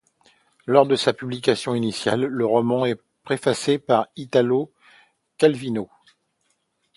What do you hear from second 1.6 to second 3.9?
initiale, le roman est préfacé